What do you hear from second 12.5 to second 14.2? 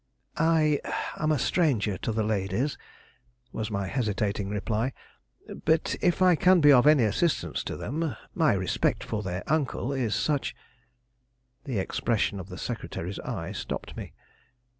secretary's eye stopped me.